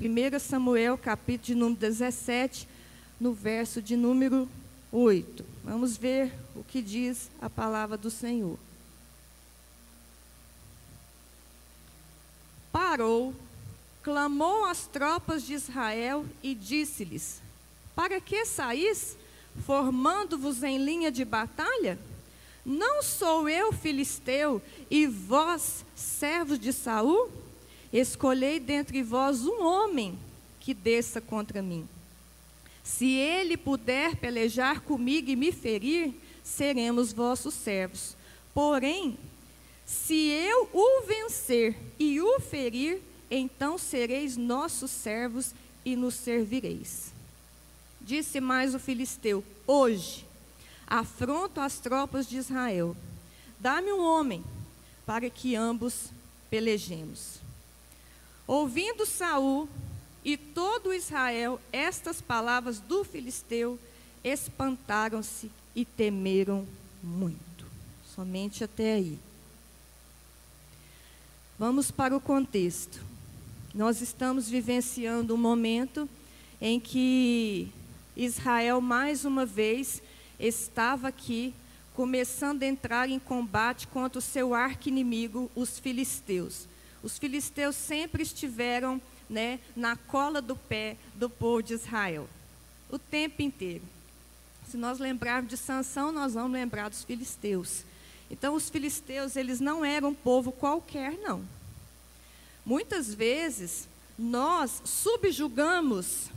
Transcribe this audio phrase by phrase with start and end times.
[0.00, 2.66] 1 Samuel, capítulo de número 17,
[3.20, 4.48] no verso de número
[4.90, 5.44] 8.
[5.62, 8.58] Vamos ver o que diz a palavra do Senhor.
[12.72, 13.34] Parou,
[14.02, 17.42] clamou às tropas de Israel e disse-lhes:
[17.94, 19.18] Para que saís,
[19.66, 21.98] formando-vos em linha de batalha?
[22.64, 27.30] Não sou eu filisteu e vós servos de Saul?
[27.92, 30.18] Escolhei dentre vós um homem
[30.60, 31.88] que desça contra mim.
[32.82, 38.16] Se ele puder pelejar comigo e me ferir, seremos vossos servos.
[38.54, 39.18] Porém,
[39.84, 43.00] se eu o vencer e o ferir,
[43.30, 47.12] então sereis nossos servos e nos servireis.
[48.00, 50.24] Disse mais o filisteu: Hoje
[50.86, 52.96] afronto as tropas de Israel.
[53.58, 54.44] Dá-me um homem
[55.04, 56.10] para que ambos
[56.48, 57.39] pelejemos.
[58.50, 59.68] Ouvindo Saul
[60.24, 63.78] e todo Israel estas palavras do filisteu,
[64.24, 66.66] espantaram-se e temeram
[67.00, 67.64] muito.
[68.12, 69.16] Somente até aí.
[71.56, 73.00] Vamos para o contexto.
[73.72, 76.08] Nós estamos vivenciando um momento
[76.60, 77.68] em que
[78.16, 80.02] Israel mais uma vez
[80.40, 81.54] estava aqui
[81.94, 86.66] começando a entrar em combate contra o seu arqui-inimigo, os filisteus.
[87.02, 92.28] Os filisteus sempre estiveram né, na cola do pé do povo de Israel,
[92.90, 93.84] o tempo inteiro.
[94.68, 97.84] Se nós lembrarmos de Sansão, nós vamos lembrar dos filisteus.
[98.30, 101.44] Então, os filisteus, eles não eram um povo qualquer, não.
[102.64, 106.28] Muitas vezes, nós subjugamos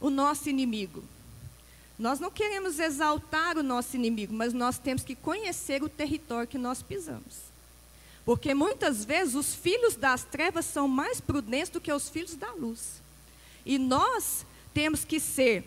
[0.00, 1.04] o nosso inimigo.
[1.98, 6.56] Nós não queremos exaltar o nosso inimigo, mas nós temos que conhecer o território que
[6.56, 7.48] nós pisamos.
[8.28, 12.52] Porque muitas vezes os filhos das trevas são mais prudentes do que os filhos da
[12.52, 13.00] luz.
[13.64, 15.64] E nós temos que ser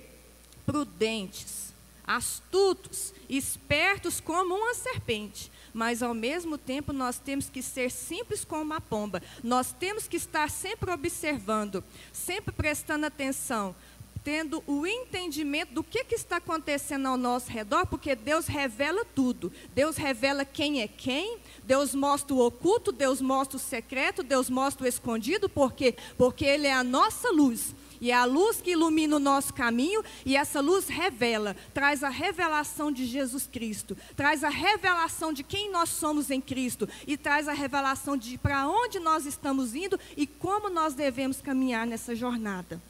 [0.64, 1.74] prudentes,
[2.06, 5.52] astutos, espertos como uma serpente.
[5.74, 9.24] Mas ao mesmo tempo nós temos que ser simples como uma pomba.
[9.44, 11.84] Nós temos que estar sempre observando,
[12.14, 13.76] sempre prestando atenção,
[14.24, 19.52] tendo o entendimento do que, que, está acontecendo ao nosso redor, porque Deus revela tudo.
[19.74, 24.86] Deus revela quem é quem, Deus mostra o oculto, Deus mostra o secreto, Deus mostra
[24.86, 25.96] o escondido, por quê?
[26.18, 27.74] Porque Ele é a nossa luz.
[28.02, 32.10] E é a luz que ilumina o nosso caminho, e essa luz revela, traz a
[32.10, 37.48] revelação de Jesus Cristo, traz a revelação de quem nós somos em Cristo, e traz
[37.48, 42.82] a revelação de para onde nós estamos indo e como nós devemos caminhar nessa jornada.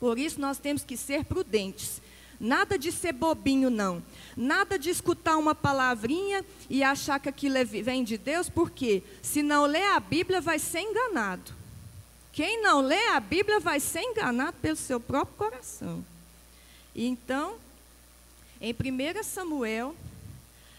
[0.00, 2.02] Por isso nós temos que ser prudentes.
[2.40, 4.02] Nada de ser bobinho, não.
[4.36, 9.42] Nada de escutar uma palavrinha e achar que aquilo é vem de Deus, porque se
[9.42, 11.52] não lê a Bíblia vai ser enganado.
[12.32, 16.04] Quem não lê a Bíblia vai ser enganado pelo seu próprio coração.
[16.94, 17.56] Então,
[18.60, 19.94] em 1 Samuel,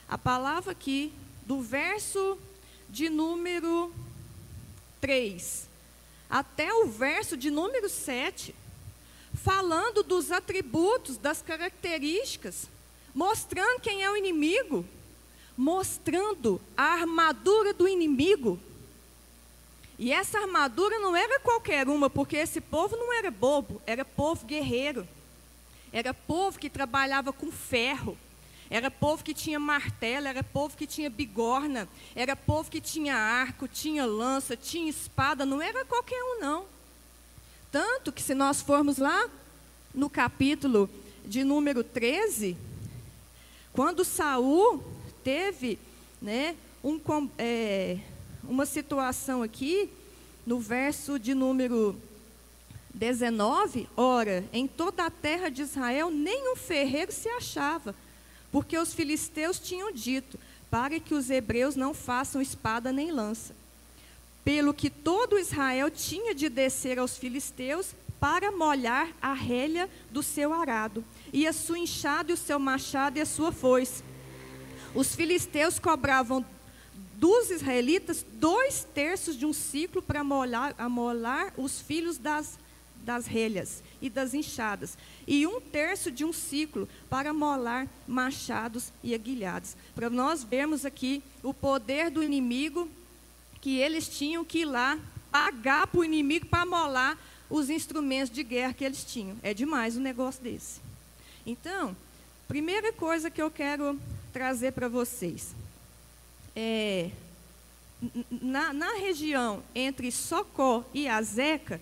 [0.07, 1.11] a palavra aqui,
[1.45, 2.37] do verso
[2.89, 3.91] de número
[5.01, 5.69] 3
[6.29, 8.53] até o verso de número 7,
[9.44, 12.67] falando dos atributos, das características,
[13.13, 14.85] mostrando quem é o inimigo,
[15.57, 18.59] mostrando a armadura do inimigo.
[19.97, 24.45] E essa armadura não era qualquer uma, porque esse povo não era bobo, era povo
[24.45, 25.07] guerreiro.
[25.91, 28.17] Era povo que trabalhava com ferro.
[28.69, 33.67] Era povo que tinha martelo, era povo que tinha bigorna, era povo que tinha arco,
[33.67, 36.66] tinha lança, tinha espada, não era qualquer um, não.
[37.72, 39.30] Tanto que se nós formos lá
[39.94, 40.90] no capítulo
[41.25, 42.57] de número 13,
[43.74, 44.84] quando Saul
[45.24, 45.78] teve
[46.19, 47.00] né, um,
[47.38, 48.00] é,
[48.44, 49.90] uma situação aqui,
[50.47, 51.96] no verso de número
[52.91, 57.94] 19, ora, em toda a terra de Israel nenhum ferreiro se achava,
[58.51, 60.40] porque os filisteus tinham dito,
[60.72, 63.58] para que os hebreus não façam espada nem lança
[64.49, 70.51] pelo que todo Israel tinha de descer aos filisteus para molhar a relha do seu
[70.51, 74.01] arado, e a sua enxada, e o seu machado e a sua foice.
[74.95, 76.44] Os filisteus cobravam
[77.13, 82.57] dos israelitas dois terços de um ciclo para molar, amolar os filhos das,
[83.06, 84.97] das relhas e das enxadas,
[85.27, 89.75] e um terço de um ciclo para molar machados e aguilhados.
[89.94, 92.89] Para nós vermos aqui o poder do inimigo
[93.61, 94.97] que eles tinham que ir lá
[95.31, 97.17] pagar para o inimigo para molar
[97.50, 99.38] os instrumentos de guerra que eles tinham.
[99.41, 100.79] É demais um negócio desse.
[101.45, 101.95] Então,
[102.47, 104.00] primeira coisa que eu quero
[104.31, 105.56] trazer para vocês
[106.56, 107.09] é
[108.29, 111.81] na, na, região entre Socó e Azeca,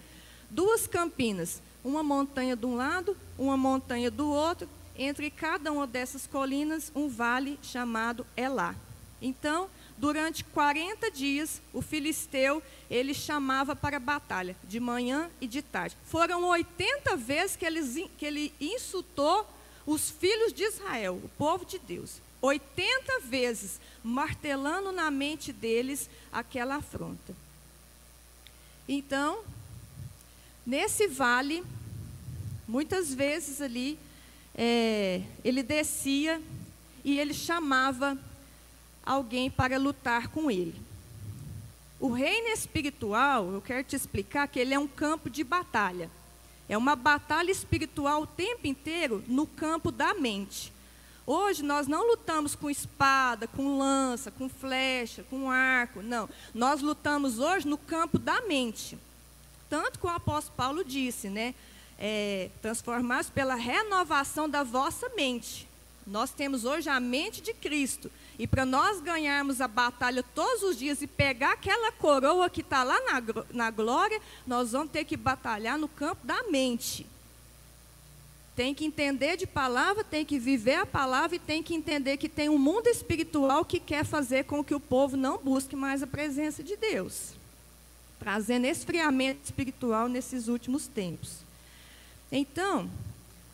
[0.50, 6.26] duas campinas, uma montanha de um lado, uma montanha do outro, entre cada uma dessas
[6.26, 8.76] colinas, um vale chamado Elá.
[9.22, 15.62] Então, durante 40 dias, o filisteu, ele chamava para a batalha, de manhã e de
[15.62, 15.98] tarde.
[16.06, 19.48] Foram 80 vezes que ele, que ele insultou
[19.86, 22.22] os filhos de Israel, o povo de Deus.
[22.42, 27.36] 80 vezes, martelando na mente deles aquela afronta.
[28.88, 29.44] Então,
[30.66, 31.64] nesse vale,
[32.68, 33.98] muitas vezes ali,
[34.54, 36.42] é, ele descia
[37.04, 38.18] e ele chamava
[39.08, 40.76] alguém para lutar com ele.
[42.00, 46.10] O reino espiritual, eu quero te explicar que ele é um campo de batalha.
[46.70, 50.72] É uma batalha espiritual o tempo inteiro no campo da mente.
[51.26, 56.30] Hoje nós não lutamos com espada, com lança, com flecha, com arco, não.
[56.54, 58.98] Nós lutamos hoje no campo da mente.
[59.70, 61.56] Tanto que o apóstolo Paulo disse, né?
[62.00, 65.67] É, transformados pela renovação da vossa mente.
[66.08, 68.10] Nós temos hoje a mente de Cristo.
[68.40, 72.82] E para nós ganharmos a batalha todos os dias e pegar aquela coroa que está
[72.82, 73.22] lá na,
[73.52, 77.06] na glória, nós vamos ter que batalhar no campo da mente.
[78.56, 82.30] Tem que entender de palavra, tem que viver a palavra e tem que entender que
[82.30, 86.08] tem um mundo espiritual que quer fazer com que o povo não busque mais a
[86.08, 87.34] presença de Deus,
[88.18, 91.40] trazendo esfriamento espiritual nesses últimos tempos.
[92.32, 92.90] Então,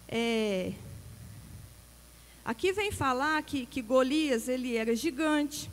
[0.08, 0.72] é,
[2.46, 5.70] aqui vem falar que, que Golias ele era gigante.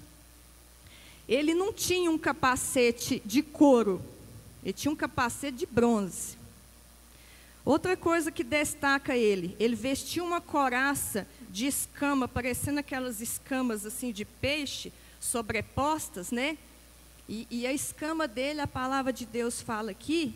[1.28, 4.02] Ele não tinha um capacete de couro,
[4.62, 6.36] ele tinha um capacete de bronze.
[7.64, 14.12] Outra coisa que destaca ele, ele vestia uma coraça de escama, parecendo aquelas escamas assim
[14.12, 16.56] de peixe sobrepostas, né?
[17.28, 20.34] E, e, a escama dele, a palavra de Deus fala aqui,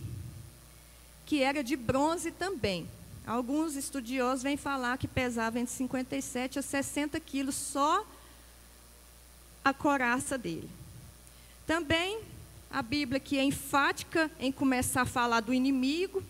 [1.27, 2.89] que era de bronze também.
[3.27, 8.07] Alguns estudiosos vêm falar que pesava entre 57 a 60 quilos só
[9.65, 10.69] a coraça dele.
[11.67, 12.21] Também
[12.71, 16.23] a Bíblia que é enfática em começar a falar do inimigo,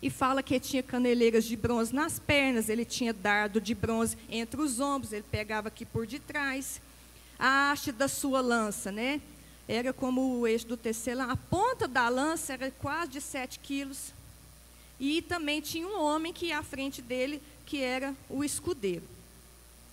[0.00, 4.16] e fala que ele tinha caneleiras de bronze nas pernas, ele tinha dardo de bronze
[4.28, 6.80] entre os ombros, ele pegava aqui por detrás.
[7.38, 9.20] A haste da sua lança, né?
[9.66, 11.30] Era como o eixo do tecelã.
[11.30, 14.12] A ponta da lança era quase de 7 quilos.
[14.98, 19.04] E também tinha um homem que ia à frente dele, que era o escudeiro.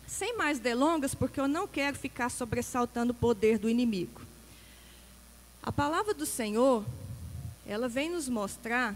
[0.08, 4.22] Sem mais delongas, porque eu não quero ficar sobressaltando o poder do inimigo.
[5.62, 6.86] A palavra do Senhor,
[7.66, 8.96] ela vem nos mostrar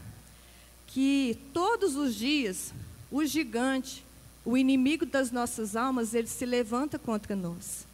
[0.87, 2.73] que todos os dias
[3.11, 4.03] o gigante,
[4.45, 7.85] o inimigo das nossas almas, ele se levanta contra nós.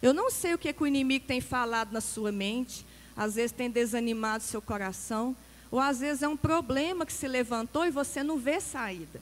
[0.00, 2.84] Eu não sei o que, é que o inimigo tem falado na sua mente,
[3.16, 5.34] às vezes tem desanimado seu coração,
[5.70, 9.20] ou às vezes é um problema que se levantou e você não vê saída.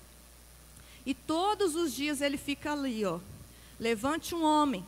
[1.06, 3.18] E todos os dias ele fica ali, ó.
[3.78, 4.84] Levante um homem.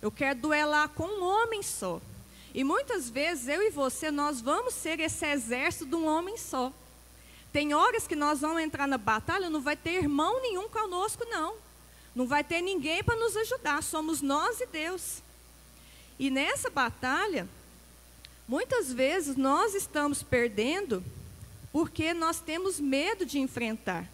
[0.00, 2.00] Eu quero duelar com um homem só.
[2.54, 6.72] E muitas vezes eu e você nós vamos ser esse exército de um homem só.
[7.52, 11.54] Tem horas que nós vamos entrar na batalha, não vai ter irmão nenhum conosco, não.
[12.14, 15.22] Não vai ter ninguém para nos ajudar, somos nós e Deus.
[16.18, 17.48] E nessa batalha,
[18.52, 21.02] muitas vezes nós estamos perdendo
[21.72, 24.06] porque nós temos medo de enfrentar.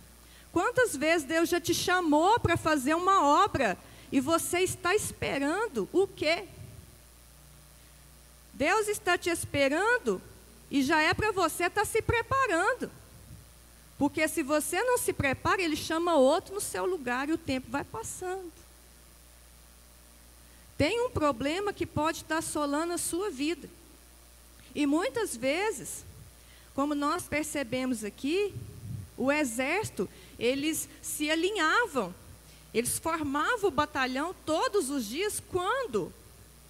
[0.52, 3.76] Quantas vezes Deus já te chamou para fazer uma obra
[4.12, 6.44] e você está esperando o quê?
[8.54, 10.22] Deus está te esperando
[10.70, 12.92] e já é para você estar tá se preparando.
[13.98, 17.72] Porque se você não se prepara, ele chama outro no seu lugar e o tempo
[17.72, 18.52] vai passando.
[20.76, 23.68] Tem um problema que pode estar assolando a sua vida.
[24.78, 26.04] E muitas vezes,
[26.72, 28.54] como nós percebemos aqui,
[29.16, 30.08] o exército,
[30.38, 32.14] eles se alinhavam,
[32.72, 36.12] eles formavam o batalhão todos os dias quando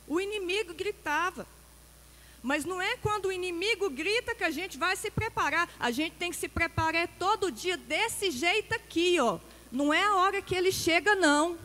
[0.07, 1.47] o inimigo gritava.
[2.43, 5.69] Mas não é quando o inimigo grita que a gente vai se preparar.
[5.79, 9.39] A gente tem que se preparar todo dia desse jeito aqui, ó.
[9.71, 11.59] Não é a hora que ele chega, não.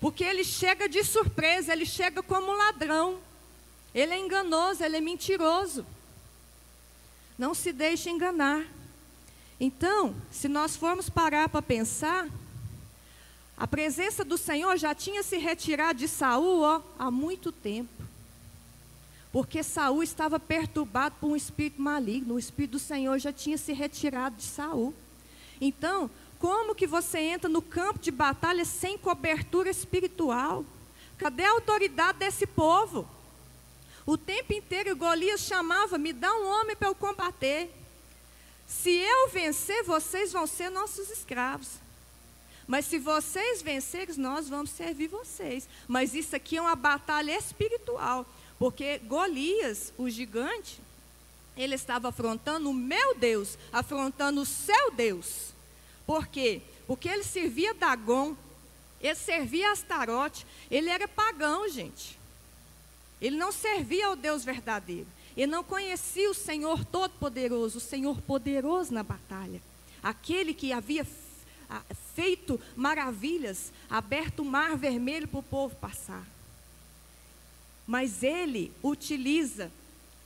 [0.00, 3.22] Porque ele chega de surpresa, ele chega como ladrão.
[3.94, 5.86] Ele é enganoso, ele é mentiroso.
[7.38, 8.64] Não se deixe enganar.
[9.60, 12.28] Então, se nós formos parar para pensar,
[13.56, 18.02] a presença do Senhor já tinha se retirado de Saul ó, há muito tempo.
[19.32, 22.34] Porque Saul estava perturbado por um espírito maligno.
[22.34, 24.94] O espírito do Senhor já tinha se retirado de Saul.
[25.60, 30.64] Então, como que você entra no campo de batalha sem cobertura espiritual?
[31.16, 33.08] Cadê a autoridade desse povo?
[34.06, 37.70] O tempo inteiro Golias chamava: me dá um homem para eu combater.
[38.66, 41.68] Se eu vencer, vocês vão ser nossos escravos.
[42.66, 45.68] Mas se vocês vencerem, nós vamos servir vocês.
[45.86, 48.26] Mas isso aqui é uma batalha espiritual.
[48.58, 50.80] Porque Golias, o gigante,
[51.56, 55.52] ele estava afrontando o meu Deus, afrontando o seu Deus.
[56.06, 56.62] Por quê?
[56.86, 58.36] Porque ele servia Dagon,
[59.00, 62.18] ele servia Astarote, ele era pagão, gente.
[63.20, 65.06] Ele não servia ao Deus verdadeiro.
[65.36, 69.60] Ele não conhecia o Senhor Todo-Poderoso, o Senhor poderoso na batalha.
[70.02, 71.06] Aquele que havia
[72.14, 76.24] feito maravilhas, aberto o mar vermelho para o povo passar.
[77.86, 79.70] Mas ele utiliza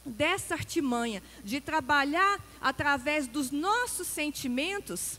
[0.04, 5.18] dessa artimanha de trabalhar através dos nossos sentimentos,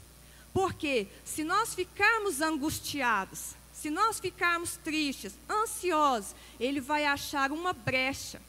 [0.54, 8.42] porque se nós ficarmos angustiados, se nós ficarmos tristes, ansiosos, ele vai achar uma brecha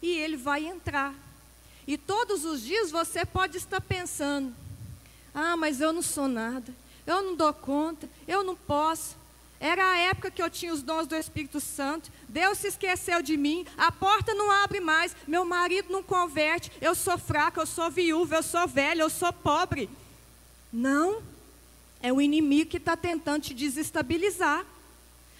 [0.00, 1.14] e ele vai entrar.
[1.86, 4.54] E todos os dias você pode estar pensando:
[5.34, 6.74] ah, mas eu não sou nada,
[7.06, 9.14] eu não dou conta, eu não posso.
[9.60, 12.10] Era a época que eu tinha os dons do Espírito Santo.
[12.26, 13.66] Deus se esqueceu de mim.
[13.76, 15.16] A porta não abre mais.
[15.26, 16.70] Meu marido não converte.
[16.78, 19.88] Eu sou fraca, eu sou viúva, eu sou velha, eu sou pobre.
[20.70, 21.22] Não.
[22.02, 24.64] É o inimigo que está tentando te desestabilizar.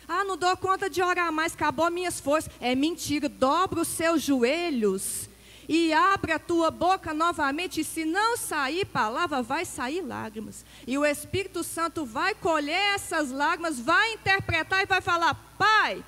[0.09, 2.53] Ah, não dou conta de orar mais, acabou minhas forças.
[2.61, 3.29] É mentira.
[3.29, 5.29] Dobra os seus joelhos
[5.69, 10.65] e abre a tua boca novamente, e se não sair palavra, vai sair lágrimas.
[10.87, 16.05] E o Espírito Santo vai colher essas lágrimas, vai interpretar e vai falar: Pai,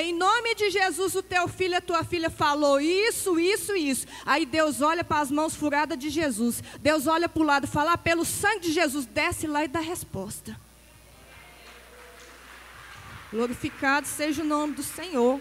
[0.00, 4.06] em nome de Jesus, o teu filho, a tua filha falou isso, isso, isso.
[4.24, 6.62] Aí Deus olha para as mãos furadas de Jesus.
[6.80, 9.68] Deus olha para o lado e fala: ah, pelo sangue de Jesus, desce lá e
[9.68, 10.58] dá resposta.
[13.30, 15.40] Glorificado seja o nome do Senhor.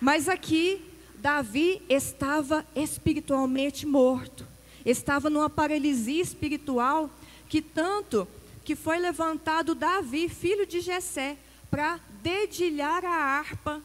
[0.00, 0.82] Mas aqui
[1.16, 4.46] Davi estava espiritualmente morto.
[4.86, 7.10] Estava numa paralisia espiritual
[7.46, 8.26] que tanto
[8.64, 11.36] que foi levantado Davi, filho de Jessé,
[11.70, 13.82] para dedilhar a harpa.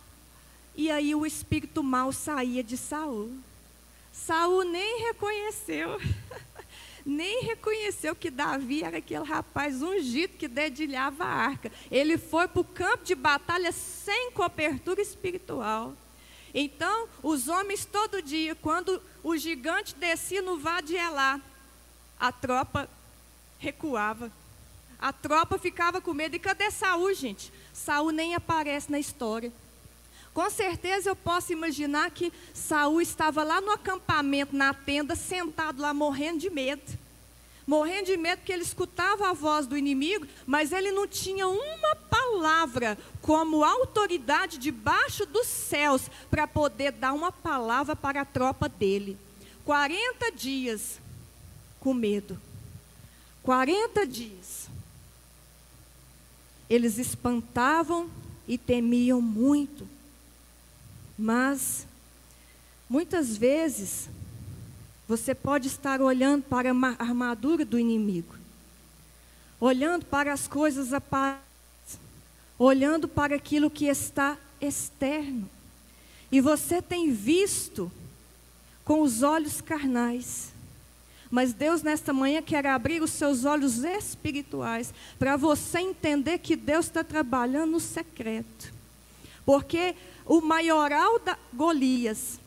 [0.76, 3.32] E aí o espírito mal saía de Saul.
[4.12, 6.02] Saul nem reconheceu,
[7.06, 11.72] nem reconheceu que Davi era aquele rapaz ungido que dedilhava a arca.
[11.92, 15.94] Ele foi para o campo de batalha sem cobertura espiritual.
[16.54, 21.42] Então, os homens todo dia, quando o gigante descia no de Elá,
[22.18, 22.90] a tropa
[23.60, 24.32] recuava.
[25.00, 26.36] A tropa ficava com medo.
[26.36, 27.52] E cadê Saul, gente?
[27.74, 29.52] Saul nem aparece na história.
[30.34, 35.94] Com certeza eu posso imaginar que Saul estava lá no acampamento, na tenda, sentado lá
[35.94, 37.06] morrendo de medo
[37.66, 41.96] morrendo de medo porque ele escutava a voz do inimigo, mas ele não tinha uma
[41.96, 49.18] palavra como autoridade debaixo dos céus para poder dar uma palavra para a tropa dele.
[49.64, 51.00] 40 dias
[51.80, 52.40] com medo.
[53.42, 54.65] 40 dias.
[56.70, 58.10] Eles espantavam
[58.48, 59.88] e temiam muito.
[61.18, 61.88] Mas,
[62.90, 64.10] muitas vezes,
[65.08, 68.36] você pode estar olhando para a armadura do inimigo,
[69.60, 71.46] olhando para as coisas aparentes,
[72.58, 75.50] olhando para aquilo que está externo.
[76.32, 77.92] E você tem visto
[78.84, 80.55] com os olhos carnais.
[81.36, 86.86] Mas Deus, nesta manhã, quer abrir os seus olhos espirituais para você entender que Deus
[86.86, 88.74] está trabalhando no secreto.
[89.46, 92.40] Porque o maioral da Golias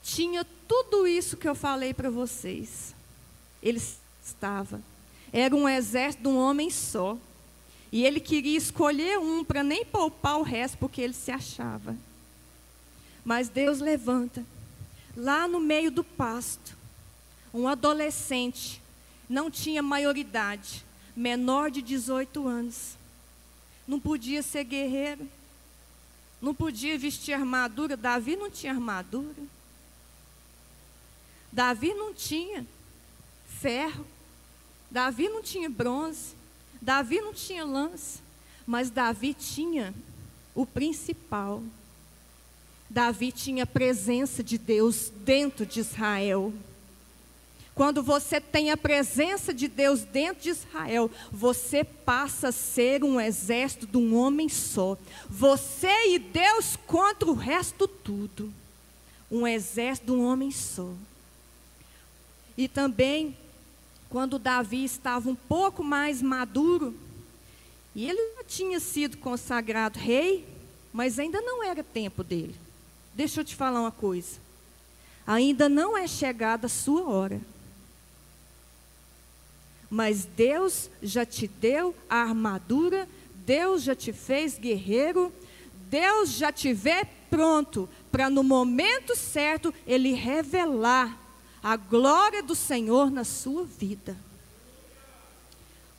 [0.00, 2.94] tinha tudo isso que eu falei para vocês.
[3.60, 3.82] Ele
[4.24, 4.80] estava.
[5.32, 7.18] Era um exército de um homem só.
[7.90, 11.96] E ele queria escolher um para nem poupar o resto, porque ele se achava.
[13.24, 14.46] Mas Deus levanta,
[15.16, 16.80] lá no meio do pasto,
[17.52, 18.80] um adolescente,
[19.28, 22.96] não tinha maioridade, menor de 18 anos.
[23.86, 25.28] Não podia ser guerreiro,
[26.40, 27.96] não podia vestir armadura.
[27.96, 29.42] Davi não tinha armadura.
[31.52, 32.66] Davi não tinha
[33.60, 34.06] ferro,
[34.90, 36.34] Davi não tinha bronze,
[36.80, 38.20] Davi não tinha lança,
[38.66, 39.94] mas Davi tinha
[40.54, 41.62] o principal.
[42.88, 46.52] Davi tinha a presença de Deus dentro de Israel.
[47.74, 53.18] Quando você tem a presença de Deus dentro de Israel, você passa a ser um
[53.18, 54.98] exército de um homem só.
[55.28, 58.52] Você e Deus contra o resto tudo.
[59.30, 60.92] Um exército de um homem só.
[62.58, 63.34] E também,
[64.10, 66.94] quando Davi estava um pouco mais maduro,
[67.94, 70.46] e ele já tinha sido consagrado rei,
[70.92, 72.54] mas ainda não era tempo dele.
[73.14, 74.38] Deixa eu te falar uma coisa.
[75.26, 77.40] ainda não é chegada a sua hora.
[79.92, 83.06] Mas Deus já te deu a armadura,
[83.44, 85.30] Deus já te fez guerreiro,
[85.90, 91.20] Deus já te vê pronto para no momento certo ele revelar
[91.62, 94.16] a glória do Senhor na sua vida.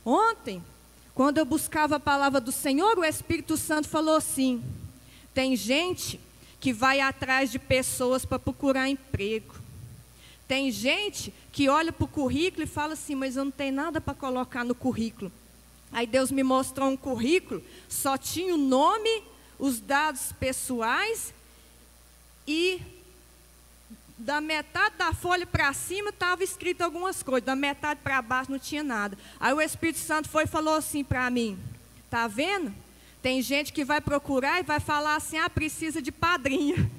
[0.04, 0.60] Ontem,
[1.14, 4.60] quando eu buscava a palavra do Senhor, o Espírito Santo falou assim:
[5.32, 6.18] tem gente
[6.58, 9.54] que vai atrás de pessoas para procurar emprego.
[10.46, 14.00] Tem gente que olha para o currículo e fala assim, mas eu não tenho nada
[14.00, 15.32] para colocar no currículo.
[15.90, 19.22] Aí Deus me mostrou um currículo, só tinha o nome,
[19.58, 21.32] os dados pessoais
[22.46, 22.80] e
[24.18, 28.58] da metade da folha para cima estava escrito algumas coisas, da metade para baixo não
[28.58, 29.18] tinha nada.
[29.40, 31.58] Aí o Espírito Santo foi e falou assim para mim:
[32.10, 32.72] Tá vendo?
[33.22, 36.90] Tem gente que vai procurar e vai falar assim: Ah, precisa de padrinho.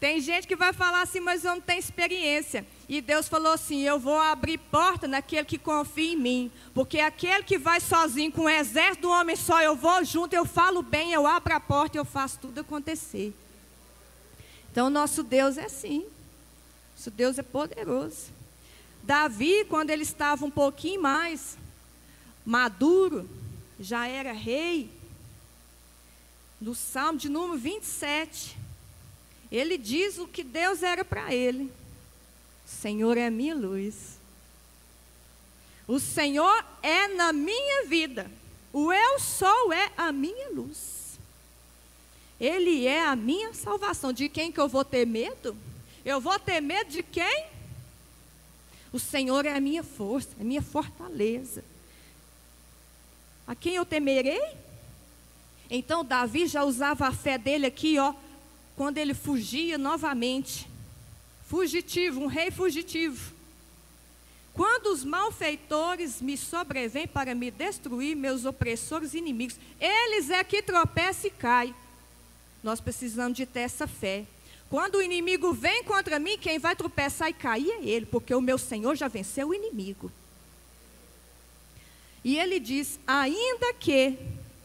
[0.00, 2.66] Tem gente que vai falar assim, mas eu não tenho experiência.
[2.88, 6.52] E Deus falou assim: Eu vou abrir porta naquele que confia em mim.
[6.72, 10.46] Porque aquele que vai sozinho com um exército do homem só, eu vou junto, eu
[10.46, 13.34] falo bem, eu abro a porta eu faço tudo acontecer.
[14.72, 16.06] Então, nosso Deus é assim.
[16.96, 18.32] Nosso Deus é poderoso.
[19.02, 21.58] Davi, quando ele estava um pouquinho mais
[22.44, 23.28] maduro,
[23.78, 24.90] já era rei,
[26.58, 28.59] no Salmo de número 27,
[29.50, 31.72] ele diz o que Deus era para ele:
[32.66, 34.18] Senhor é minha luz.
[35.88, 38.30] O Senhor é na minha vida.
[38.72, 41.18] O eu sou é a minha luz.
[42.40, 44.12] Ele é a minha salvação.
[44.12, 45.56] De quem que eu vou ter medo?
[46.04, 47.46] Eu vou ter medo de quem?
[48.92, 51.64] O Senhor é a minha força, a minha fortaleza.
[53.46, 54.42] A quem eu temerei?
[55.68, 58.14] Então Davi já usava a fé dele aqui, ó,
[58.80, 60.66] quando ele fugia novamente.
[61.46, 63.34] Fugitivo, um rei fugitivo.
[64.54, 71.26] Quando os malfeitores me sobrevêm para me destruir, meus opressores inimigos, eles é que tropeçam
[71.26, 71.74] e caem.
[72.62, 74.24] Nós precisamos de ter essa fé.
[74.70, 78.40] Quando o inimigo vem contra mim, quem vai tropeçar e cair é ele, porque o
[78.40, 80.10] meu Senhor já venceu o inimigo.
[82.24, 84.16] E ele diz: ainda que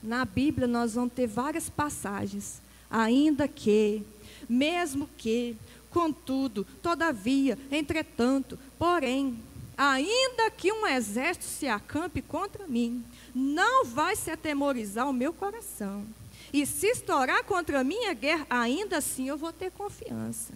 [0.02, 2.63] na Bíblia nós vamos ter várias passagens.
[2.89, 4.04] Ainda que,
[4.50, 5.56] mesmo que,
[5.90, 9.38] contudo, todavia, entretanto, porém,
[9.78, 13.04] ainda que um exército se acampe contra mim,
[13.34, 16.06] não vai se atemorizar o meu coração.
[16.54, 20.54] E se estourar contra a minha guerra, ainda assim eu vou ter confiança.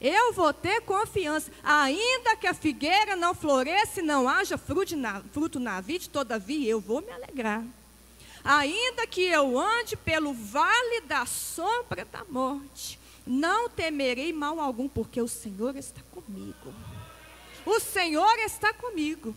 [0.00, 5.20] Eu vou ter confiança, ainda que a figueira não floresça e não haja fruto na,
[5.32, 7.64] fruto na todavia eu vou me alegrar.
[8.44, 15.20] Ainda que eu ande pelo vale da sombra da morte, não temerei mal algum, porque
[15.22, 16.74] o Senhor está comigo.
[17.64, 19.34] O Senhor está comigo.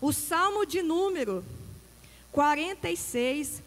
[0.00, 1.44] O Salmo de número
[2.32, 3.62] 46,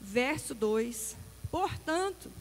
[0.00, 1.14] verso 2.
[1.50, 2.32] Portanto,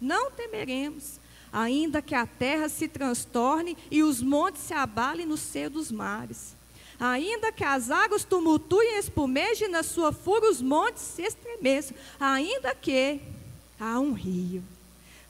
[0.00, 1.18] não temeremos,
[1.52, 6.59] ainda que a terra se transtorne e os montes se abalem no seio dos mares
[7.00, 11.96] Ainda que as águas tumultuem e espumejem na sua fúria, os montes se estremeçam.
[12.20, 13.18] Ainda que
[13.80, 14.62] há um rio,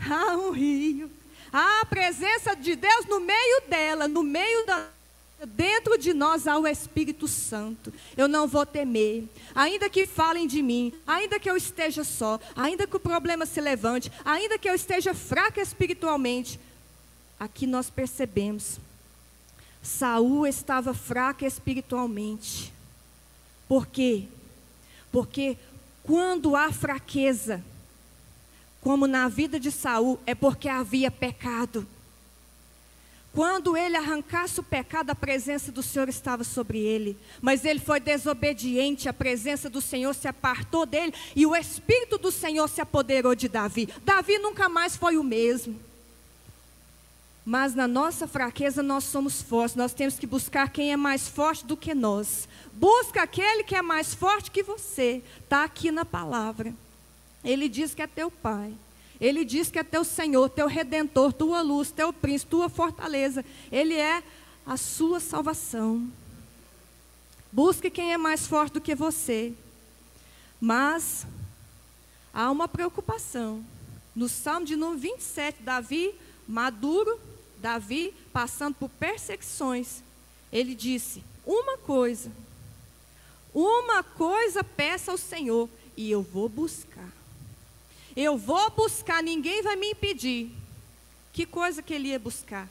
[0.00, 1.08] há um rio,
[1.52, 4.88] há a presença de Deus no meio dela, no meio da
[5.46, 7.90] Dentro de nós há o Espírito Santo.
[8.14, 9.24] Eu não vou temer.
[9.54, 13.58] Ainda que falem de mim, ainda que eu esteja só, ainda que o problema se
[13.58, 16.60] levante, ainda que eu esteja fraca espiritualmente,
[17.38, 18.78] aqui nós percebemos
[19.82, 22.72] Saul estava fraco espiritualmente.
[23.68, 24.24] Por quê?
[25.10, 25.56] Porque
[26.02, 27.62] quando há fraqueza,
[28.80, 31.86] como na vida de Saul, é porque havia pecado.
[33.32, 37.16] Quando ele arrancasse o pecado, a presença do Senhor estava sobre ele.
[37.40, 42.32] Mas ele foi desobediente, a presença do Senhor se apartou dele e o Espírito do
[42.32, 43.88] Senhor se apoderou de Davi.
[44.04, 45.78] Davi nunca mais foi o mesmo.
[47.44, 49.76] Mas na nossa fraqueza nós somos fortes.
[49.76, 52.48] Nós temos que buscar quem é mais forte do que nós.
[52.72, 55.22] Busca aquele que é mais forte que você.
[55.42, 56.74] Está aqui na palavra.
[57.42, 58.74] Ele diz que é teu Pai.
[59.20, 63.44] Ele diz que é teu Senhor, teu Redentor, tua luz, teu príncipe, tua fortaleza.
[63.70, 64.22] Ele é
[64.66, 66.10] a sua salvação.
[67.52, 69.52] Busque quem é mais forte do que você.
[70.60, 71.26] Mas
[72.32, 73.64] há uma preocupação.
[74.14, 76.14] No Salmo de número 27, Davi,
[76.46, 77.18] maduro,
[77.60, 80.02] Davi, passando por perseguições,
[80.52, 82.32] ele disse: Uma coisa,
[83.54, 87.10] uma coisa peça ao Senhor, e eu vou buscar.
[88.16, 90.50] Eu vou buscar, ninguém vai me impedir.
[91.32, 92.68] Que coisa que ele ia buscar?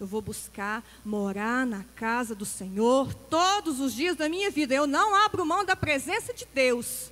[0.00, 4.74] Eu vou buscar morar na casa do Senhor todos os dias da minha vida.
[4.74, 7.10] Eu não abro mão da presença de Deus.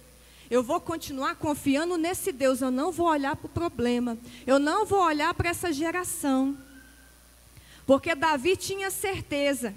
[0.51, 2.63] Eu vou continuar confiando nesse Deus.
[2.63, 4.17] Eu não vou olhar para o problema.
[4.47, 6.57] Eu não vou olhar para essa geração.
[7.89, 9.75] Porque Davi tinha certeza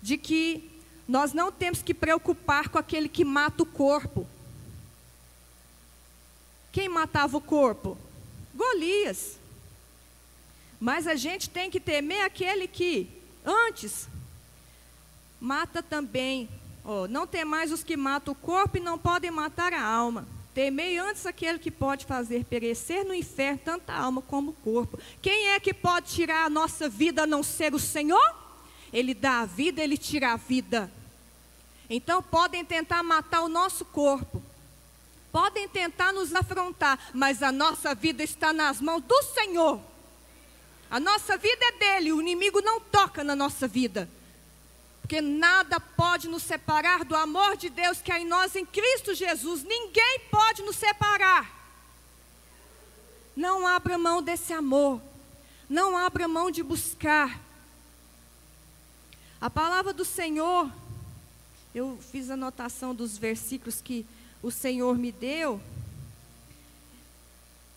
[0.00, 0.70] de que
[1.06, 4.26] nós não temos que preocupar com aquele que mata o corpo.
[6.72, 7.98] Quem matava o corpo?
[8.54, 9.36] Golias.
[10.80, 13.06] Mas a gente tem que temer aquele que,
[13.44, 14.08] antes,
[15.38, 16.48] mata também.
[16.82, 20.26] Oh, não tem mais os que matam o corpo e não podem matar a alma.
[20.56, 24.98] Temei antes aquele que pode fazer perecer no inferno tanta alma como o corpo.
[25.20, 28.34] Quem é que pode tirar a nossa vida a não ser o Senhor?
[28.90, 30.90] Ele dá a vida, ele tira a vida.
[31.90, 34.42] Então podem tentar matar o nosso corpo.
[35.30, 39.78] Podem tentar nos afrontar, mas a nossa vida está nas mãos do Senhor.
[40.90, 44.08] A nossa vida é dele, o inimigo não toca na nossa vida.
[45.06, 49.14] Porque nada pode nos separar do amor de Deus que há em nós em Cristo
[49.14, 49.62] Jesus.
[49.62, 51.48] Ninguém pode nos separar.
[53.36, 55.00] Não abra mão desse amor.
[55.70, 57.40] Não abra mão de buscar.
[59.40, 60.68] A palavra do Senhor,
[61.72, 64.04] eu fiz anotação dos versículos que
[64.42, 65.60] o Senhor me deu,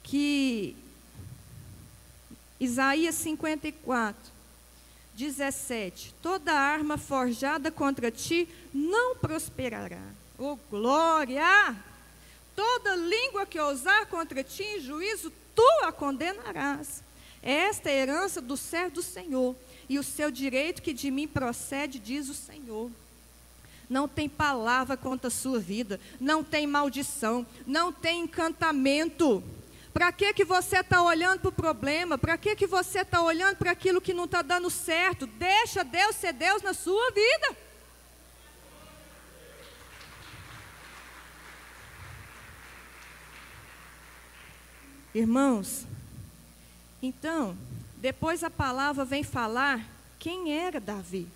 [0.01, 0.75] que
[2.59, 4.31] Isaías 54,
[5.19, 10.01] 17: Toda arma forjada contra ti não prosperará.
[10.37, 11.75] Oh, glória!
[12.55, 17.03] Toda língua que ousar contra ti em juízo, tu a condenarás.
[17.43, 19.55] Esta é a herança do servo do Senhor,
[19.89, 22.89] e o seu direito que de mim procede, diz o Senhor.
[23.89, 29.43] Não tem palavra contra a sua vida, não tem maldição, não tem encantamento.
[29.99, 32.17] Para que, que você está olhando para o problema?
[32.17, 35.27] Para que, que você está olhando para aquilo que não está dando certo?
[35.27, 37.57] Deixa Deus ser Deus na sua vida.
[45.13, 45.85] Irmãos,
[47.03, 47.57] então,
[47.97, 49.85] depois a palavra vem falar
[50.17, 51.27] quem era Davi.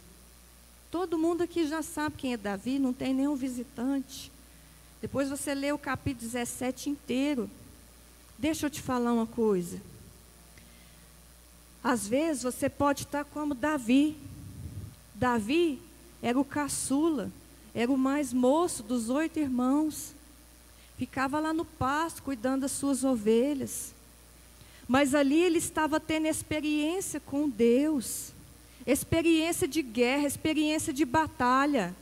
[0.90, 4.32] Todo mundo aqui já sabe quem é Davi, não tem nenhum visitante.
[5.02, 7.52] Depois você lê o capítulo 17 inteiro.
[8.38, 9.82] Deixa eu te falar uma coisa.
[11.84, 14.18] Às vezes você pode estar como Davi.
[15.14, 15.80] Davi
[16.22, 17.32] era o caçula,
[17.76, 20.14] era o mais moço dos oito irmãos.
[20.98, 23.94] Ficava lá no pasto cuidando das suas ovelhas.
[24.88, 28.32] Mas ali ele estava tendo experiência com Deus,
[28.86, 31.96] experiência de guerra, experiência de batalha.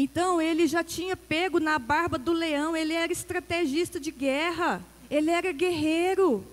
[0.00, 4.80] Então ele já tinha pego na barba do leão, ele era estrategista de guerra,
[5.10, 6.46] ele era guerreiro,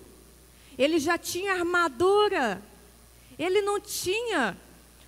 [0.76, 2.60] ele já tinha armadura,
[3.38, 4.58] ele não tinha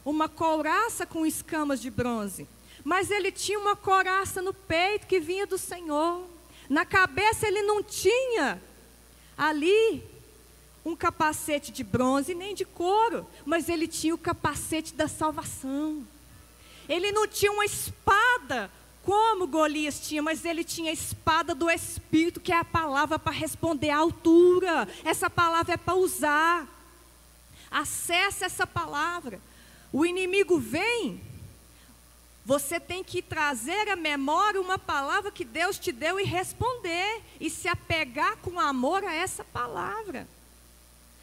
[0.06, 2.48] uma couraça com escamas de bronze,
[2.84, 6.22] mas ele tinha uma couraça no peito que vinha do Senhor.
[6.70, 8.62] Na cabeça ele não tinha
[9.36, 10.04] ali
[10.86, 16.06] um capacete de bronze nem de couro, mas ele tinha o capacete da salvação.
[16.88, 18.72] Ele não tinha uma espada
[19.08, 23.32] como Golias tinha, mas ele tinha a espada do Espírito, que é a palavra para
[23.32, 24.86] responder à altura.
[25.06, 26.68] Essa palavra é para usar.
[27.72, 29.40] Acesse essa palavra.
[29.94, 31.22] O inimigo vem,
[32.46, 37.22] você tem que trazer à memória uma palavra que Deus te deu e responder.
[37.40, 40.28] E se apegar com amor a essa palavra.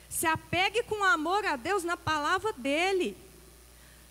[0.09, 3.15] Se apegue com amor a Deus na palavra dele.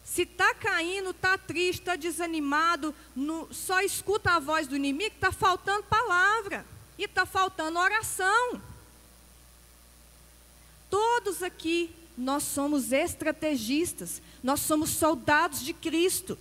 [0.04, 5.32] Se está caindo, está triste, está desanimado, no, só escuta a voz do inimigo, está
[5.32, 6.66] faltando palavra.
[6.98, 8.62] E está faltando oração.
[10.90, 16.38] Todos aqui, nós somos estrategistas, nós somos soldados de Cristo.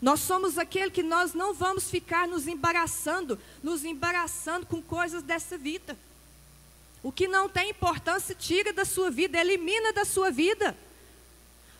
[0.00, 5.56] Nós somos aquele que nós não vamos ficar nos embaraçando, nos embaraçando com coisas dessa
[5.58, 5.96] vida.
[7.02, 10.76] O que não tem importância, tira da sua vida, elimina da sua vida.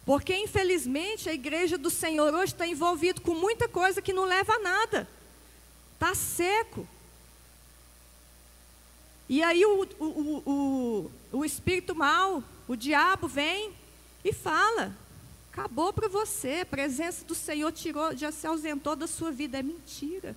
[0.05, 4.55] Porque, infelizmente, a igreja do Senhor hoje está envolvida com muita coisa que não leva
[4.55, 5.09] a nada.
[5.95, 6.87] Está seco.
[9.29, 13.73] E aí o, o, o, o, espírito mal, o diabo vem
[14.25, 14.95] e fala:
[15.53, 19.59] acabou para você, a presença do Senhor tirou, já se ausentou da sua vida.
[19.59, 20.37] É mentira.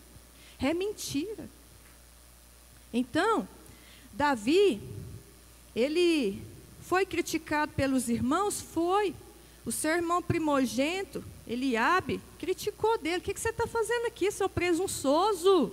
[0.60, 1.50] É mentira.
[2.94, 3.48] Então,
[4.14, 4.80] Davi,
[5.76, 6.42] ele
[6.84, 8.62] foi criticado pelos irmãos?
[8.62, 9.14] Foi.
[9.66, 13.18] O seu irmão primogênito, Eliabe, criticou dele.
[13.18, 15.72] O que, você está fazendo aqui, seu presunçoso?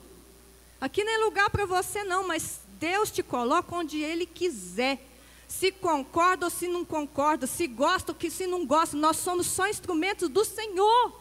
[0.81, 5.07] Aqui não é lugar para você, não, mas Deus te coloca onde Ele quiser.
[5.47, 9.47] Se concorda ou se não concorda, se gosta ou que se não gosta, nós somos
[9.47, 11.21] só instrumentos do Senhor.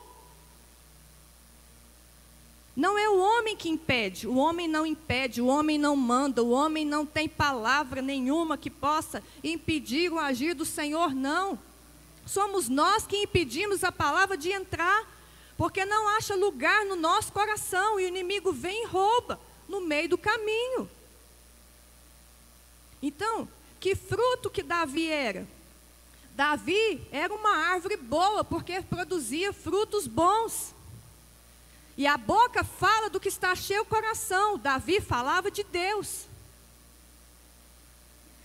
[2.73, 6.51] Não é o homem que impede, o homem não impede, o homem não manda, o
[6.51, 11.60] homem não tem palavra nenhuma que possa impedir o agir do Senhor, não.
[12.25, 15.05] Somos nós que impedimos a palavra de entrar,
[15.57, 20.10] porque não acha lugar no nosso coração e o inimigo vem e rouba no meio
[20.10, 20.89] do caminho.
[23.01, 23.47] Então,
[23.79, 25.47] que fruto que Davi era?
[26.36, 30.73] Davi era uma árvore boa, porque produzia frutos bons.
[31.97, 34.57] E a boca fala do que está cheio o coração.
[34.57, 36.25] Davi falava de Deus.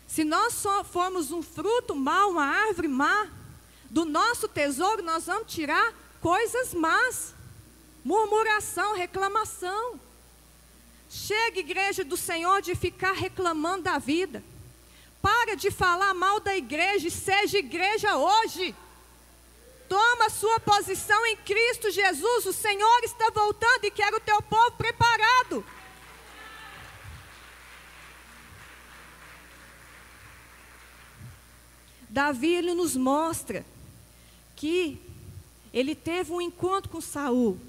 [0.06, 3.28] Se nós só formos um fruto mau, uma árvore má,
[3.90, 7.34] do nosso tesouro nós vamos tirar coisas más.
[8.04, 10.00] Murmuração, reclamação.
[11.08, 14.42] Chega, igreja do Senhor, de ficar reclamando da vida.
[15.22, 18.74] Para de falar mal da igreja e seja igreja hoje.
[19.88, 22.46] Toma sua posição em Cristo Jesus.
[22.46, 25.64] O Senhor está voltando e quer o teu povo preparado.
[32.08, 33.64] Davi ele nos mostra
[34.56, 34.98] que
[35.72, 37.60] ele teve um encontro com Saul.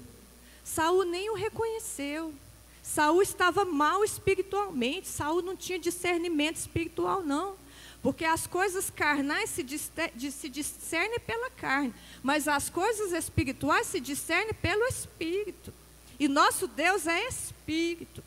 [0.64, 2.34] Saul nem o reconheceu.
[2.82, 5.06] Saul estava mal espiritualmente.
[5.06, 7.56] Saul não tinha discernimento espiritual não.
[8.02, 14.84] Porque as coisas carnais se, discernem pela carne, mas as coisas espirituais se discernem pelo
[14.84, 15.74] Espírito.
[16.18, 18.22] E nosso Deus é Espírito.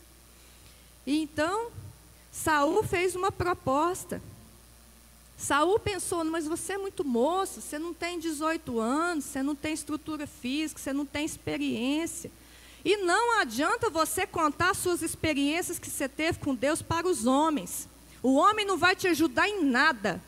[1.06, 1.70] E então,
[2.30, 4.22] Saul fez uma proposta.
[5.42, 9.74] Saul pensou, mas você é muito moço, você não tem 18 anos, você não tem
[9.74, 12.30] estrutura física, você não tem experiência.
[12.84, 17.88] E não adianta você contar suas experiências que você teve com Deus para os homens.
[18.22, 20.22] O homem não vai te ajudar em nada.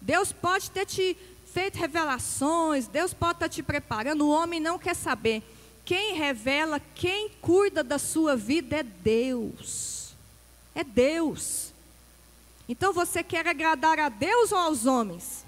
[0.00, 1.16] Deus pode ter te
[1.52, 5.42] feito revelações, Deus pode estar te preparando, o homem não quer saber.
[5.84, 10.14] Quem revela, quem cuida da sua vida é Deus.
[10.76, 11.73] É Deus.
[12.68, 15.44] Então você quer agradar a Deus ou aos homens?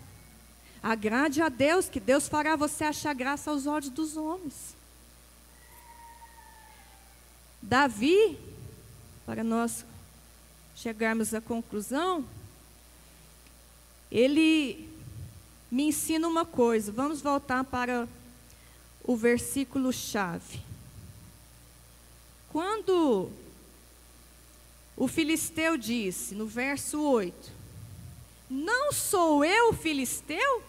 [0.83, 4.77] Agrade a Deus, que Deus fará você achar graça aos olhos dos homens.
[7.63, 8.39] Davi,
[9.25, 9.85] para nós
[10.77, 12.25] chegarmos à conclusão,
[14.11, 14.89] ele
[15.71, 16.93] me ensina uma coisa.
[16.93, 18.07] Vamos voltar para
[19.03, 20.61] o versículo chave.
[22.53, 23.31] Quando
[24.97, 27.53] o filisteu disse, no verso 8:
[28.49, 30.63] Não sou eu filisteu?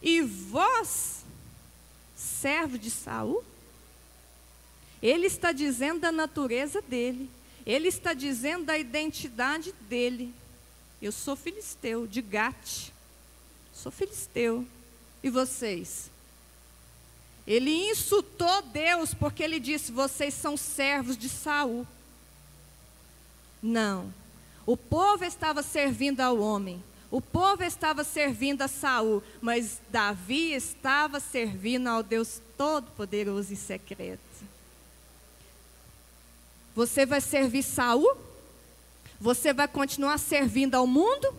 [0.00, 1.24] E vós,
[2.14, 3.42] servo de Saul?
[5.02, 7.28] Ele está dizendo da natureza dele.
[7.66, 10.32] Ele está dizendo da identidade dele.
[11.02, 12.90] Eu sou filisteu, de Gate.
[13.74, 14.64] Sou filisteu.
[15.20, 16.10] E vocês?
[17.46, 21.86] Ele insultou Deus porque ele disse: "Vocês são servos de Saul".
[23.62, 24.12] Não.
[24.66, 26.82] O povo estava servindo ao homem.
[27.10, 34.20] O povo estava servindo a Saul, mas Davi estava servindo ao Deus todo-poderoso e secreto.
[36.74, 38.14] Você vai servir Saul?
[39.18, 41.34] Você vai continuar servindo ao mundo?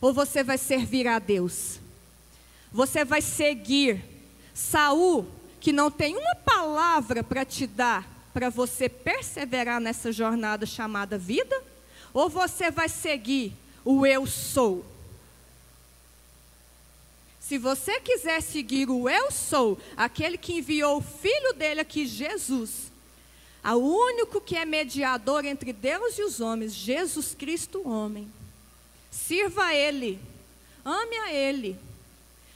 [0.00, 1.78] Ou você vai servir a Deus?
[2.72, 4.02] Você vai seguir
[4.54, 5.26] Saul,
[5.60, 11.62] que não tem uma palavra para te dar para você perseverar nessa jornada chamada vida?
[12.14, 13.52] Ou você vai seguir
[13.84, 14.84] o eu sou?
[17.40, 22.90] Se você quiser seguir o eu sou, aquele que enviou o filho dele aqui, Jesus,
[23.64, 28.30] o único que é mediador entre Deus e os homens, Jesus Cristo, homem.
[29.10, 30.18] Sirva a Ele,
[30.84, 31.78] ame a Ele.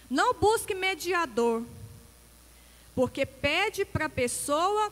[0.09, 1.63] Não busque mediador,
[2.95, 4.91] porque pede para a pessoa,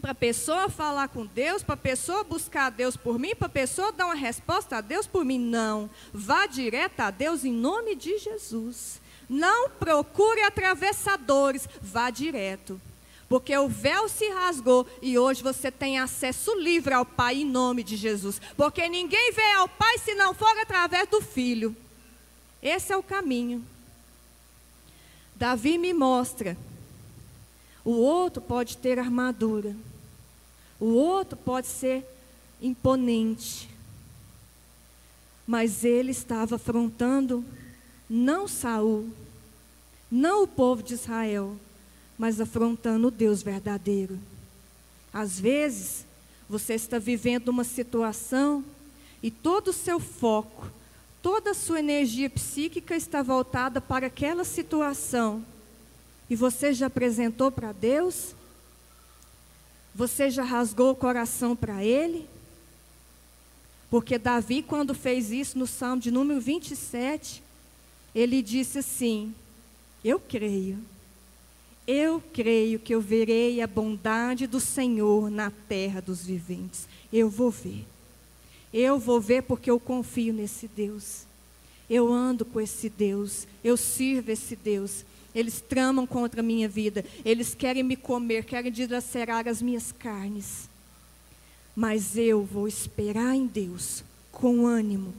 [0.00, 3.46] para a pessoa falar com Deus, para a pessoa buscar a Deus por mim, para
[3.46, 5.38] a pessoa dar uma resposta a Deus por mim.
[5.38, 9.00] Não, vá direto a Deus em nome de Jesus.
[9.28, 12.80] Não procure atravessadores, vá direto.
[13.28, 17.82] Porque o véu se rasgou e hoje você tem acesso livre ao Pai em nome
[17.82, 18.40] de Jesus.
[18.56, 21.74] Porque ninguém vê ao Pai se não for através do Filho.
[22.62, 23.64] Esse é o caminho.
[25.34, 26.56] Davi me mostra.
[27.84, 29.74] O outro pode ter armadura.
[30.78, 32.04] O outro pode ser
[32.60, 33.68] imponente.
[35.46, 37.44] Mas ele estava afrontando
[38.08, 39.08] não Saul,
[40.10, 41.56] não o povo de Israel,
[42.18, 44.18] mas afrontando o Deus verdadeiro.
[45.12, 46.04] Às vezes,
[46.48, 48.64] Você está vivendo uma situação
[49.22, 50.70] e todo o seu foco,
[51.20, 55.44] toda a sua energia psíquica está voltada para aquela situação.
[56.30, 58.34] E você já apresentou para Deus?
[59.96, 62.28] Você já rasgou o coração para Ele?
[63.88, 67.42] Porque Davi, quando fez isso no Salmo de número 27,
[68.14, 69.34] ele disse assim:
[70.04, 70.78] Eu creio,
[71.86, 76.86] eu creio que eu verei a bondade do Senhor na terra dos viventes.
[77.10, 77.86] Eu vou ver.
[78.74, 81.22] Eu vou ver porque eu confio nesse Deus.
[81.88, 83.48] Eu ando com esse Deus.
[83.64, 85.06] Eu sirvo esse Deus.
[85.36, 87.04] Eles tramam contra a minha vida.
[87.22, 90.66] Eles querem me comer, querem dilacerar as minhas carnes.
[91.76, 95.12] Mas eu vou esperar em Deus com ânimo.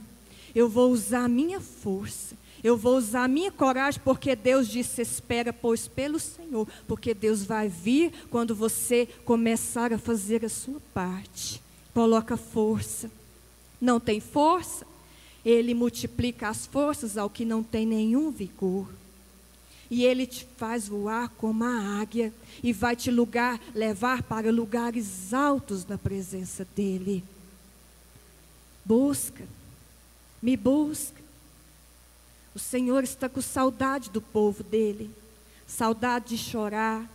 [0.52, 2.34] Eu vou usar a minha força.
[2.64, 7.44] Eu vou usar a minha coragem, porque Deus disse: espera, pois, pelo Senhor, porque Deus
[7.44, 11.62] vai vir quando você começar a fazer a sua parte.
[11.94, 13.08] Coloca força.
[13.80, 14.84] Não tem força?
[15.44, 18.88] Ele multiplica as forças ao que não tem nenhum vigor.
[19.90, 25.32] E ele te faz voar como a águia e vai te lugar, levar para lugares
[25.32, 27.24] altos na presença dele.
[28.84, 29.46] Busca,
[30.42, 31.20] me busca.
[32.54, 35.10] O Senhor está com saudade do povo dele,
[35.66, 37.08] saudade de chorar.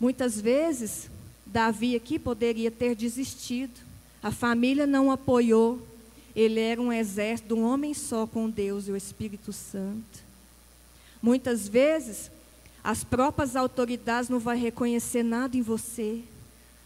[0.00, 1.10] Muitas vezes,
[1.44, 3.80] Davi aqui poderia ter desistido,
[4.22, 5.86] a família não apoiou,
[6.34, 10.27] ele era um exército, um homem só com Deus e o Espírito Santo.
[11.22, 12.30] Muitas vezes,
[12.82, 16.22] as próprias autoridades não vão reconhecer nada em você.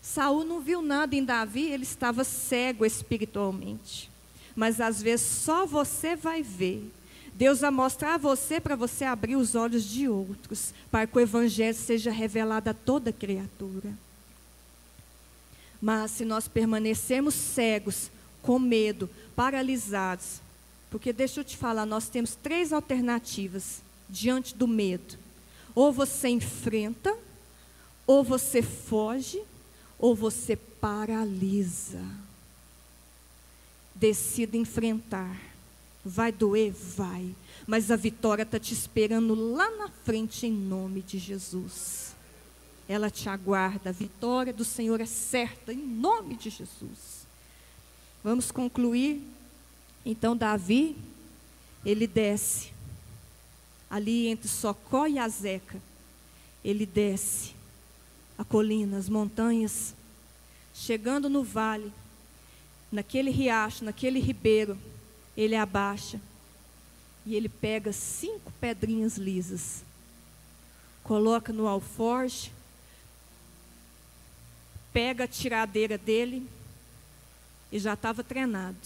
[0.01, 4.11] Saul não viu nada em Davi, ele estava cego espiritualmente.
[4.57, 6.91] Mas às vezes só você vai ver.
[7.35, 11.21] Deus vai mostrar a você para você abrir os olhos de outros, para que o
[11.21, 13.93] evangelho seja revelado a toda criatura.
[15.81, 18.11] Mas se nós permanecermos cegos,
[18.43, 20.41] com medo, paralisados,
[20.91, 25.17] porque deixa eu te falar, nós temos três alternativas diante do medo.
[25.75, 27.17] Ou você enfrenta,
[28.07, 29.43] ou você foge,
[29.99, 32.03] ou você paralisa.
[33.95, 35.41] Decida enfrentar.
[36.05, 36.73] Vai doer?
[36.73, 37.35] Vai.
[37.67, 42.15] Mas a vitória está te esperando lá na frente, em nome de Jesus.
[42.89, 43.91] Ela te aguarda.
[43.91, 47.27] A vitória do Senhor é certa, em nome de Jesus.
[48.25, 49.23] Vamos concluir.
[50.05, 50.97] Então, Davi,
[51.85, 52.72] ele desce
[53.93, 55.79] ali entre Socó e Azeca,
[56.65, 57.55] ele desce
[58.39, 59.95] a colina, as montanhas,
[60.75, 61.93] chegando no vale,
[62.91, 64.79] naquele riacho, naquele ribeiro,
[65.37, 66.19] ele abaixa
[67.27, 69.85] e ele pega cinco pedrinhas lisas,
[71.05, 72.51] coloca no alforje,
[74.91, 76.49] pega a tiradeira dele
[77.71, 78.79] e já estava treinado.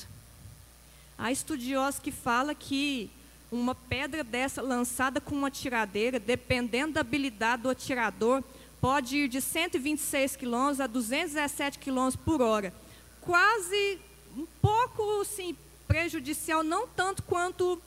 [1.16, 3.08] Há estudiosos que falam que
[3.56, 8.42] uma pedra dessa lançada com uma tiradeira, dependendo da habilidade do atirador,
[8.80, 12.72] pode ir de 126 km a 217 km por hora.
[13.20, 13.98] Quase
[14.36, 15.56] um pouco assim,
[15.88, 17.80] prejudicial, não tanto quanto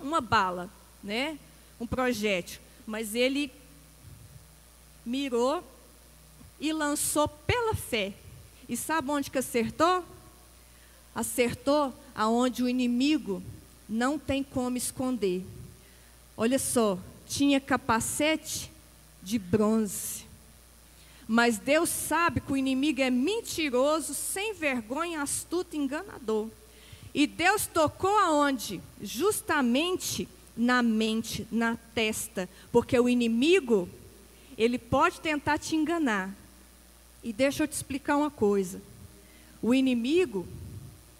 [0.00, 0.70] uma bala,
[1.02, 1.38] né?
[1.80, 2.60] um projétil.
[2.86, 3.52] Mas ele
[5.04, 5.62] mirou
[6.60, 8.12] e lançou pela fé.
[8.68, 10.04] E sabe onde que acertou?
[11.14, 13.42] Acertou aonde o inimigo
[13.88, 15.44] não tem como esconder.
[16.36, 18.70] Olha só, tinha capacete
[19.22, 20.26] de bronze.
[21.26, 26.48] Mas Deus sabe que o inimigo é mentiroso, sem vergonha, astuto enganador.
[27.14, 28.80] E Deus tocou aonde?
[29.00, 33.88] Justamente na mente, na testa, porque o inimigo,
[34.56, 36.34] ele pode tentar te enganar.
[37.22, 38.80] E deixa eu te explicar uma coisa.
[39.60, 40.46] O inimigo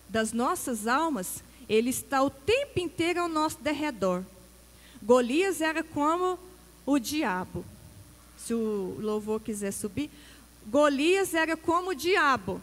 [0.09, 4.25] das nossas almas, ele está o tempo inteiro ao nosso derredor.
[5.03, 6.39] Golias era como
[6.87, 7.65] o diabo.
[8.37, 10.11] Se o louvor quiser subir,
[10.67, 12.61] Golias era como o diabo.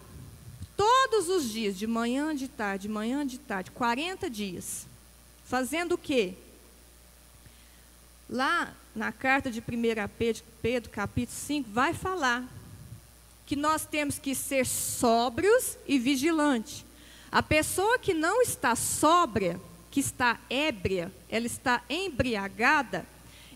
[0.75, 4.85] Todos os dias, de manhã, de tarde, de manhã, de tarde, 40 dias.
[5.45, 6.33] Fazendo o quê?
[8.29, 9.63] Lá na carta de 1
[10.17, 12.47] Pedro, Pedro, capítulo 5, vai falar
[13.45, 16.84] que nós temos que ser sóbrios e vigilantes.
[17.35, 19.59] A pessoa que não está sóbria,
[19.91, 23.05] que está ébria, ela está embriagada,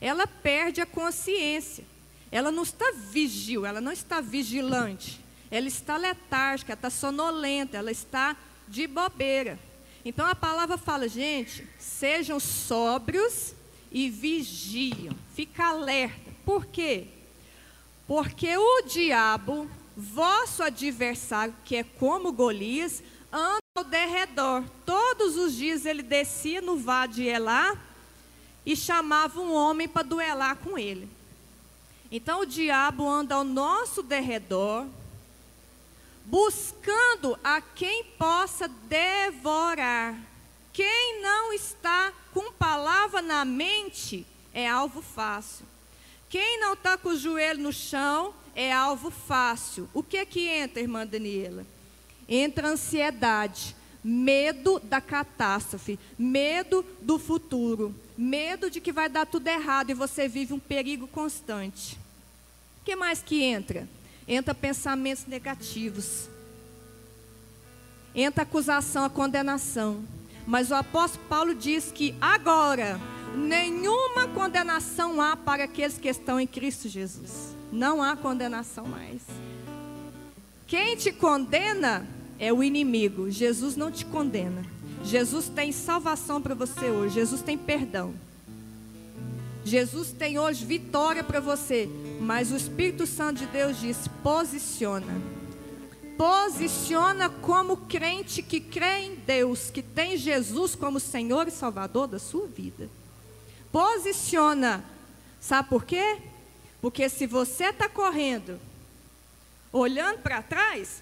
[0.01, 1.86] ela perde a consciência.
[2.30, 5.21] Ela não está vigil, ela não está vigilante.
[5.49, 8.36] Ela está letárgica, ela está sonolenta, ela está
[8.67, 9.57] de bobeira.
[10.03, 13.53] Então a palavra fala, gente, sejam sóbrios
[13.89, 15.15] e vigiam.
[15.34, 16.30] Fica alerta.
[16.43, 17.07] Por quê?
[18.05, 23.01] Porque o diabo vosso adversário, que é como Golias,
[23.32, 24.63] anda ao derredor.
[24.86, 27.78] Todos os dias ele descia no vale de Elá
[28.65, 31.09] e chamava um homem para duelar com ele.
[32.11, 34.86] Então o diabo anda ao nosso derredor,
[36.26, 40.20] buscando a quem possa devorar.
[40.74, 45.65] Quem não está com palavra na mente é alvo fácil.
[46.30, 49.89] Quem não está com o joelho no chão é alvo fácil.
[49.93, 51.65] O que é que entra, irmã Daniela?
[52.30, 59.89] Entra ansiedade, medo da catástrofe, medo do futuro, medo de que vai dar tudo errado
[59.89, 61.97] e você vive um perigo constante.
[62.82, 63.89] O que mais que entra?
[64.27, 66.30] Entra pensamentos negativos.
[68.13, 70.03] Entra acusação, a condenação.
[70.45, 72.99] Mas o apóstolo Paulo diz que agora
[73.36, 77.55] nenhuma condenação há para aqueles que estão em Cristo Jesus.
[77.71, 79.21] Não há condenação mais.
[80.67, 82.07] Quem te condena
[82.39, 83.29] é o inimigo.
[83.29, 84.65] Jesus não te condena.
[85.03, 87.15] Jesus tem salvação para você hoje.
[87.15, 88.13] Jesus tem perdão.
[89.65, 91.89] Jesus tem hoje vitória para você.
[92.21, 95.21] Mas o Espírito Santo de Deus diz: posiciona.
[96.17, 102.19] Posiciona como crente que crê em Deus, que tem Jesus como Senhor e Salvador da
[102.19, 102.89] sua vida.
[103.71, 104.83] Posiciona.
[105.39, 106.17] Sabe por quê?
[106.81, 108.59] Porque se você está correndo,
[109.71, 111.01] olhando para trás,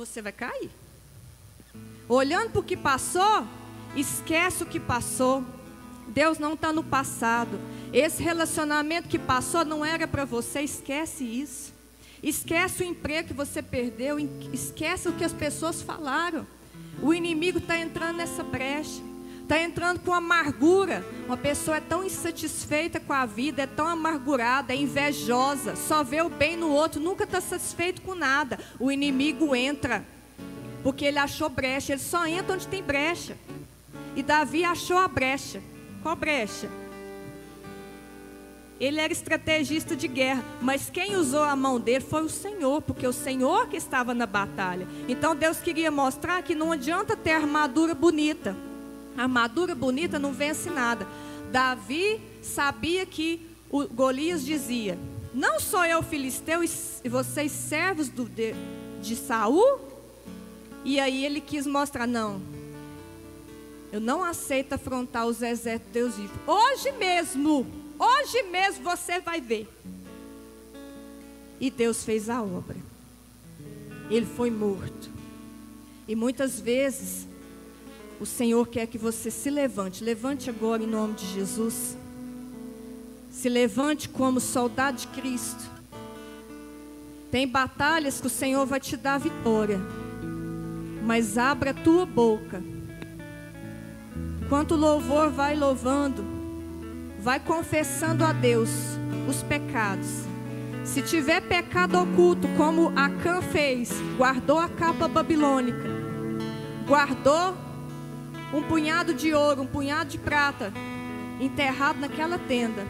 [0.00, 0.70] você vai cair.
[2.08, 3.46] Olhando para o que passou,
[3.94, 5.44] esquece o que passou.
[6.08, 7.60] Deus não está no passado.
[7.92, 11.74] Esse relacionamento que passou não era para você, esquece isso.
[12.22, 14.18] Esquece o emprego que você perdeu,
[14.52, 16.46] esquece o que as pessoas falaram.
[17.02, 19.09] O inimigo está entrando nessa brecha
[19.50, 21.04] está entrando com amargura.
[21.26, 26.22] Uma pessoa é tão insatisfeita com a vida, é tão amargurada, é invejosa, só vê
[26.22, 28.60] o bem no outro, nunca está satisfeito com nada.
[28.78, 30.04] O inimigo entra,
[30.84, 33.36] porque ele achou brecha, ele só entra onde tem brecha.
[34.14, 35.60] E Davi achou a brecha.
[36.00, 36.70] Qual brecha?
[38.78, 43.06] Ele era estrategista de guerra, mas quem usou a mão dele foi o Senhor, porque
[43.06, 44.86] o Senhor que estava na batalha.
[45.08, 48.69] Então Deus queria mostrar que não adianta ter armadura bonita.
[49.16, 51.06] Armadura bonita não vence nada.
[51.50, 54.98] Davi sabia que o Golias dizia:
[55.34, 58.54] Não sou eu filisteu e vocês servos do, de,
[59.02, 59.80] de Saul?
[60.84, 62.40] E aí ele quis mostrar: Não,
[63.92, 66.32] eu não aceito afrontar os exércitos de Deus vivo.
[66.46, 67.66] Hoje mesmo,
[67.98, 69.68] hoje mesmo você vai ver.
[71.60, 72.76] E Deus fez a obra.
[74.08, 75.10] Ele foi morto.
[76.08, 77.26] E muitas vezes
[78.20, 80.04] o Senhor quer que você se levante.
[80.04, 81.96] Levante agora em nome de Jesus.
[83.30, 85.64] Se levante como soldado de Cristo.
[87.30, 89.80] Tem batalhas que o Senhor vai te dar vitória.
[91.02, 92.62] Mas abra a tua boca.
[94.42, 96.22] Enquanto o louvor vai louvando,
[97.20, 98.68] vai confessando a Deus
[99.26, 100.24] os pecados.
[100.84, 105.88] Se tiver pecado oculto, como Acã fez, guardou a capa babilônica,
[106.86, 107.69] guardou
[108.52, 110.72] um punhado de ouro, um punhado de prata,
[111.40, 112.86] enterrado naquela tenda.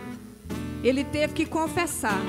[0.82, 2.20] Ele teve que confessar,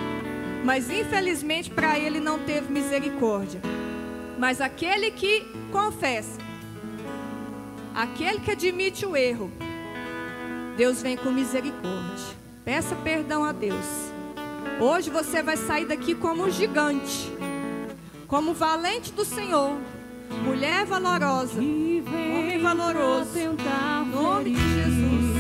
[0.66, 3.62] mas infelizmente para ele não teve misericórdia.
[4.38, 6.40] Mas aquele que confessa,
[7.96, 9.52] aquele que admite o erro,
[10.76, 12.36] Deus vem com misericórdia.
[12.66, 13.86] Peça perdão a Deus.
[14.80, 17.32] Hoje você vai sair daqui como um gigante,
[18.28, 19.78] como valente do Senhor,
[20.44, 21.62] mulher valorosa,
[22.62, 23.38] valoroso.
[23.38, 23.56] Em
[24.12, 25.31] nome de Jesus.